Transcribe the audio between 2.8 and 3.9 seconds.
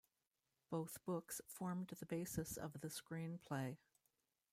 the screenplay.